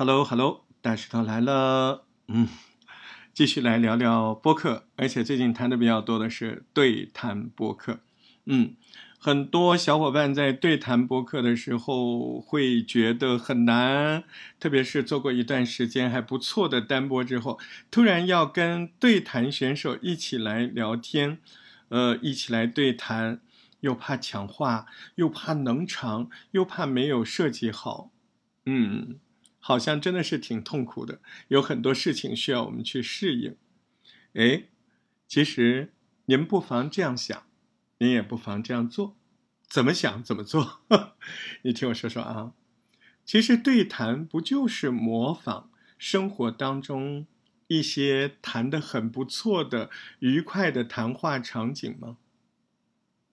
[0.00, 2.04] Hello，Hello，大石头来了。
[2.28, 2.46] 嗯，
[3.34, 7.98] 继续来聊聊播客，而且最近谈的比较多的是对谈播客。
[8.44, 8.76] 嗯，
[9.18, 14.22] 很多小伙伴在对谈播客的时候会觉得很难，
[14.60, 17.58] 特别是做过一段时间还不错的单播之后，
[17.90, 21.38] 突然要跟对谈选手一起来聊天，
[21.88, 23.40] 呃，一起来对谈，
[23.80, 24.86] 又怕抢话，
[25.16, 28.12] 又怕能长，又怕没有设计好。
[28.64, 29.18] 嗯。
[29.68, 33.54] 好像真的是挺痛苦的，有很多事情需要我们去适应。
[34.32, 34.62] 哎，
[35.26, 35.92] 其实
[36.24, 37.42] 您不妨这样想，
[37.98, 39.14] 您也不妨这样做，
[39.68, 40.80] 怎么想怎么做。
[41.64, 42.54] 你听我说说啊，
[43.26, 47.26] 其实对谈不就是模仿生活当中
[47.66, 49.90] 一些谈的很不错的、
[50.20, 52.16] 愉快的谈话场景吗？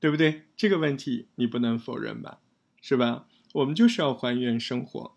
[0.00, 0.48] 对不对？
[0.56, 2.40] 这个问题你不能否认吧？
[2.82, 3.28] 是吧？
[3.52, 5.13] 我们就是要还原生活。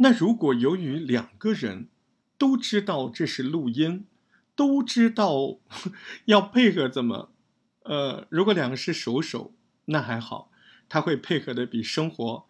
[0.00, 1.88] 那如果由于两个人
[2.36, 4.06] 都知道这是录音，
[4.54, 5.58] 都知道
[6.26, 7.32] 要配合怎么，
[7.82, 9.52] 呃，如果两个是熟手，
[9.86, 10.52] 那还好，
[10.88, 12.46] 他会配合的比生活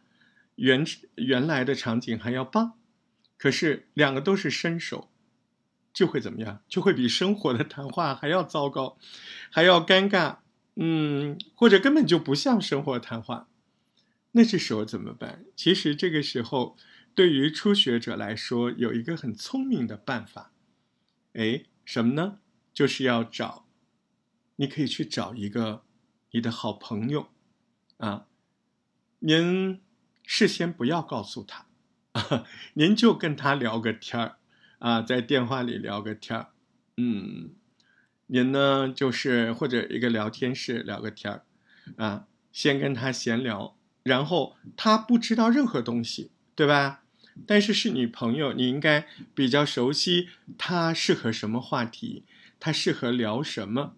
[0.57, 2.75] 原原来的场景还要棒。
[3.39, 5.09] 可是两个都是生手，
[5.95, 6.61] 就会怎么样？
[6.69, 8.99] 就会比生活的谈话还要糟糕，
[9.51, 10.37] 还要尴尬，
[10.77, 13.49] 嗯，或者根本就不像生活谈话。
[14.33, 15.47] 那这时候怎么办？
[15.57, 16.77] 其实这个时候。
[17.19, 20.53] 对于初学者来说，有一个很聪明的办法，
[21.33, 22.39] 哎，什么呢？
[22.73, 23.67] 就是要找，
[24.55, 25.83] 你可以去找一个
[26.31, 27.27] 你的好朋友，
[27.97, 28.29] 啊，
[29.19, 29.81] 您
[30.23, 31.67] 事先不要告诉他，
[32.13, 34.39] 啊 您就跟他聊个天儿，
[34.79, 36.53] 啊，在电话里聊个天儿，
[36.99, 37.51] 嗯，
[38.29, 41.45] 您呢就是或者一个聊天室聊个天儿，
[41.97, 47.03] 啊，先跟他闲聊，然后他不知道任何东西，对吧？
[47.47, 52.25] 但是是女朋友，你应该比较熟悉她适合什么话题，
[52.59, 53.95] 她适合聊什么。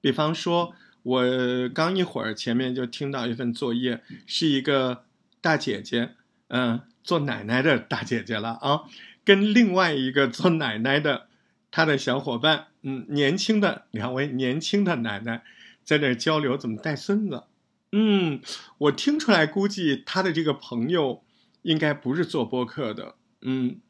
[0.00, 5.04] 比方说，我刚一会儿前面就听到一份作业，是一个
[5.40, 6.10] 大姐姐，
[6.48, 8.82] 嗯，做奶奶的大姐姐了啊，
[9.24, 11.28] 跟另外一个做奶奶的
[11.70, 15.42] 她的小伙伴，嗯，年轻的两位年轻的奶奶
[15.84, 17.44] 在那交流怎么带孙子。
[17.92, 18.40] 嗯，
[18.78, 21.22] 我听出来，估计他的这个朋友。
[21.62, 23.80] 应该不是做播客的，嗯，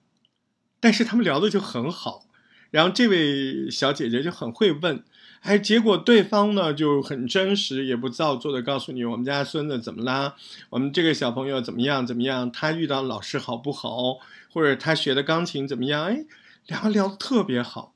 [0.81, 2.27] 但是他们聊的就很好，
[2.71, 5.05] 然后这位小姐姐就很会问，
[5.41, 10.37] 哎，结果对方呢就很真实，也不造作的告诉你我们家孙子怎么啦，
[10.71, 14.19] 我们这个小朋友怎么样怎么样，他遇到老师好不好，
[14.53, 16.25] 或者他学的钢琴怎么样，哎，
[16.67, 17.95] 聊聊特别好，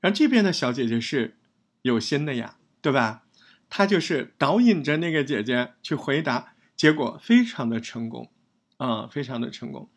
[0.00, 1.36] 然后这边的小姐姐是
[1.82, 3.24] 有心的呀，对吧？
[3.68, 8.30] 她就是导引着那个姐姐去回答，结果非常的成功。
[8.78, 9.88] 啊，非常的成功，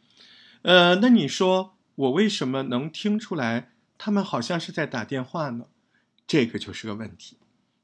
[0.61, 5.65] 呃，那你说我为什么能听出来他们好像是在打电话呢？
[6.25, 7.37] 这个就是个问题，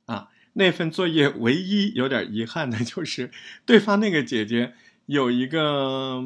[0.05, 3.31] 啊，那份作业唯一有点遗憾的就是
[3.65, 4.73] 对方那个姐姐
[5.07, 6.23] 有一个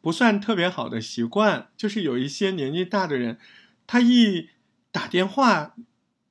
[0.00, 3.38] 不算特别好的习惯，就是有一些年纪大的人，
[3.86, 4.48] 他一
[4.90, 5.74] 打电话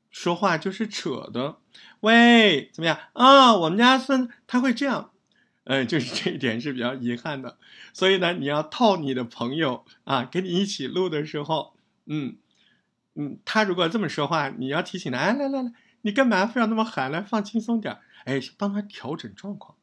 [0.10, 1.60] 说话就是扯的，
[2.00, 3.54] 喂，怎么样啊？
[3.56, 5.12] 我们家孙他会这样。
[5.70, 7.60] 嗯，就是这一点是比较遗憾的，
[7.94, 11.76] 所以呢，你要套你的朋友啊，跟你一起录的时候，
[12.08, 12.38] 嗯
[13.14, 15.72] 嗯，他如果这么说话，你要提醒他，哎，来来来，
[16.02, 17.12] 你干嘛非要那么喊？
[17.12, 19.78] 来，放轻松点，哎，帮他调整状况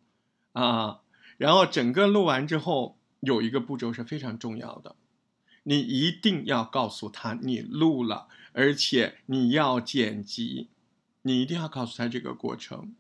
[0.55, 1.03] 啊。
[1.39, 4.97] 然后整个录完之后，有一个步骤是非常重要的，
[5.63, 10.69] 你一定要告诉他你录了，而且你要剪辑，
[11.23, 12.97] 你一定要告诉他这个过程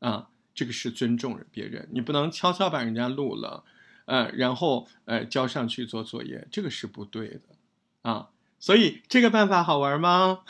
[0.00, 0.28] 啊。
[0.56, 3.62] 这个是尊重别人，你不能悄悄把人家录了，
[4.06, 7.40] 呃，然后呃交上去做作业，这个是不对的，
[8.00, 10.40] 啊，所以这个办法好玩吗？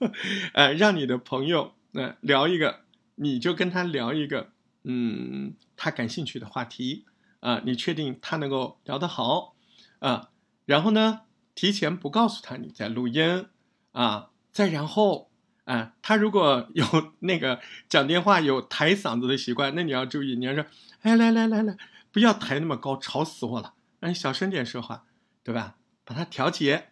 [0.52, 2.80] 呃，让你的朋友呃聊一个，
[3.14, 4.50] 你就跟他聊一个，
[4.82, 7.06] 嗯，他感兴趣的话题，
[7.40, 9.56] 啊，你确定他能够聊得好，
[10.00, 10.28] 啊，
[10.66, 11.22] 然后呢，
[11.54, 13.46] 提前不告诉他你在录音，
[13.92, 15.30] 啊，再然后。
[15.64, 16.84] 啊，他如果有
[17.20, 17.58] 那个
[17.88, 20.66] 讲电话有抬嗓子的习惯，那你要注意，你要说，
[21.00, 21.76] 哎，来来来来，
[22.12, 25.04] 不要抬那么高，吵死我了，让你小声点说话，
[25.42, 25.76] 对吧？
[26.04, 26.88] 把它调节，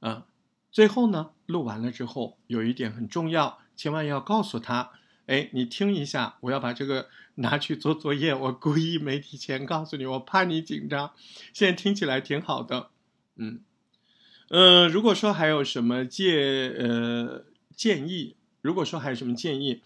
[0.00, 0.26] 啊，
[0.70, 4.90] 最后呢，录完了之后，有一点很重要，千万要告诉他，
[5.24, 11.12] 哎，你听一下，我要把这个拿去做作业，我故意没提前告诉你，我怕你紧张，
[11.54, 12.90] 现在听起来挺好的，
[13.36, 13.62] 嗯，
[14.50, 17.46] 呃，如果说还有什么借，呃。
[17.80, 19.80] 建议，如果说还有什么建议，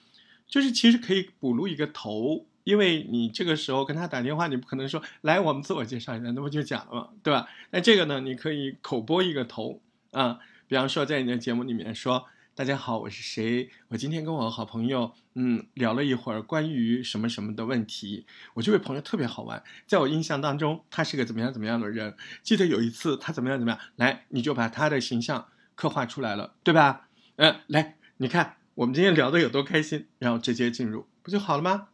[0.49, 7.08] 就是其实可以补录一个头因为你这个时候跟他打电话，你不可能说来我们自我介绍一下，那不就讲了吗？
[7.23, 7.49] 对吧？
[7.70, 9.81] 那这个呢，你可以口播一个头
[10.11, 12.26] 啊，比方说在你的节目里面说。
[12.56, 13.70] 大家好，我是谁？
[13.88, 18.26] 我今天跟我好朋友，嗯，聊了一会儿关于什么什么的问题。
[18.55, 22.17] 我这位朋友特别好玩，在我印象当中，他是个怎么样怎么样的人。
[22.44, 27.08] 记得有一次他怎么样怎么样，来，你就把他的形象刻画出来了，对吧？
[27.37, 31.89] 嗯，来，你看我们今天聊的有多开心，然后直接进入，不就好了吗？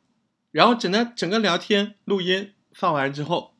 [0.50, 3.54] 然后整个整个聊天录音放完之后，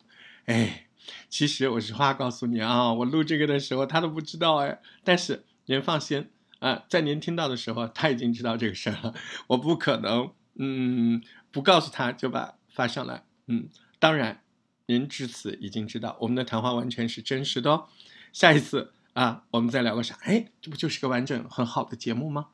[0.47, 0.89] 哎，
[1.29, 6.31] 其实我实话告诉你啊，我录这个的时候他都不知道哎，但是您放心。
[6.61, 9.15] 啊，在您听到的时候，他已经知道这个事儿了。
[9.47, 13.25] 我不可能，嗯，不告诉他就把发上来。
[13.47, 14.43] 嗯，当然，
[14.85, 17.87] 您至此已经知道我们的谈话完全是真实的哦。
[18.31, 20.17] 下一次啊，我们再聊个啥？
[20.23, 22.49] 哎，这不就是个完整很好的节目吗？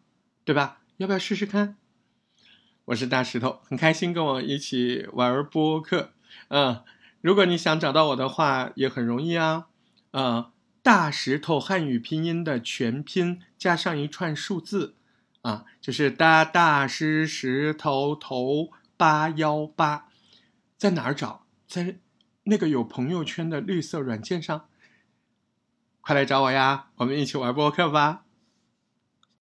[0.44, 0.80] 对吧？
[0.96, 1.76] 要不要试试看？
[2.86, 6.12] 我是大石头，很开心跟我一起玩播客。
[6.48, 6.82] 嗯，
[7.20, 9.66] 如果你想找到我的话，也很容易啊。
[10.12, 10.50] 嗯。
[10.82, 14.94] 大石头汉语拼音的全拼加上一串数字，
[15.42, 20.06] 啊，就是大大石石头头八幺八，
[20.78, 21.44] 在哪儿找？
[21.66, 21.96] 在
[22.44, 24.68] 那个有朋友圈的绿色软件上，
[26.06, 26.84] 快来找我呀！
[26.98, 28.25] 我们一起玩播客吧。